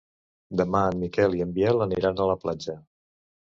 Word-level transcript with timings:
Demà 0.61 0.81
en 0.93 0.97
Miquel 1.01 1.37
i 1.41 1.45
en 1.47 1.53
Biel 1.59 1.85
aniran 1.89 2.25
a 2.25 2.29
la 2.33 2.41
platja. 2.47 2.79